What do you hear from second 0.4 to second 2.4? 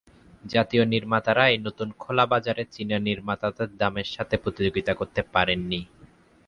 জাতীয় নির্মাতারা এই নতুন খোলা